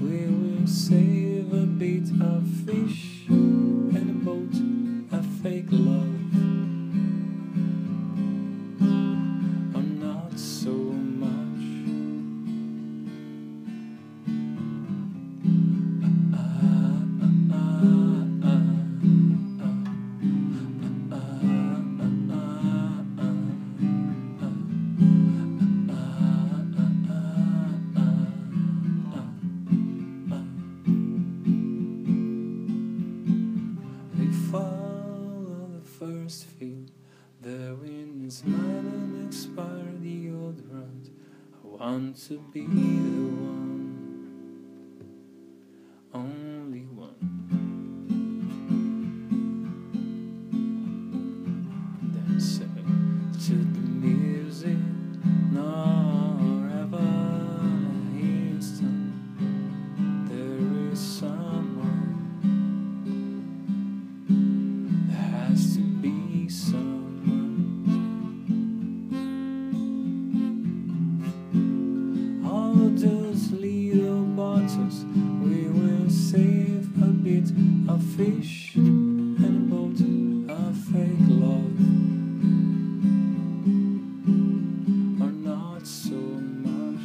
we 0.00 0.26
will 0.26 0.66
save 0.66 1.52
a 1.52 1.66
bit 1.66 2.10
of 2.20 2.46
fish. 2.66 3.17
First 35.98 36.44
field. 36.44 36.90
The 37.40 37.76
wind 37.80 38.26
is 38.26 38.44
mine 38.44 38.60
and 38.60 39.26
expire 39.26 39.94
the 40.00 40.30
old 40.30 40.62
road. 40.70 41.10
I 41.64 41.66
want 41.66 42.16
to 42.28 42.38
be 42.52 42.66
the 42.66 43.27
those 72.96 73.52
little 73.52 74.22
bottles, 74.24 75.04
we 75.42 75.68
will 75.68 76.08
save 76.10 76.86
a 77.02 77.06
bit 77.06 77.50
of 77.88 78.02
fish 78.16 78.74
and 78.76 79.38
a 79.44 79.74
boat 79.74 80.00
of 80.50 80.76
fake 80.76 81.28
love. 81.28 81.78
Or 85.20 85.32
not 85.32 85.86
so 85.86 86.14
much. 86.66 87.04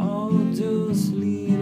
All 0.00 0.32
those 0.54 1.10
little 1.10 1.57